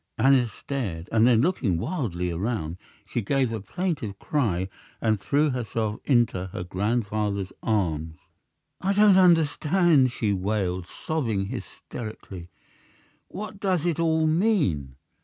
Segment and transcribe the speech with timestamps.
[0.17, 4.67] Aneth stared, and then, looking wildly around, she gave a plaintive cry
[4.99, 8.15] and threw herself into her grandfather's arms.
[8.81, 12.49] "I don't understand!" she wailed, sobbing hysterically.
[13.27, 14.95] "What does it all mean?